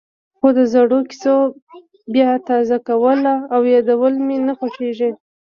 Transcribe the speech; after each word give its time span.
خو 0.37 0.47
د 0.57 0.59
زړو 0.73 0.99
کېسو 1.09 1.35
بیا 2.13 2.29
تازه 2.47 2.77
کول 2.87 3.19
او 3.53 3.61
یادول 3.73 4.13
مې 4.25 4.37
نه 4.47 4.53
خوښېږي. 4.59 5.11